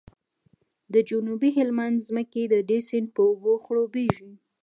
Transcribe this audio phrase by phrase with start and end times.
[0.93, 4.31] د جنوبي هلمند ځمکې د دې سیند په اوبو خړوبیږي